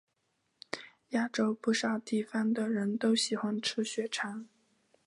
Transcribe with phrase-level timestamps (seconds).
[1.09, 4.47] 亚洲不少地方的人都喜欢吃血肠。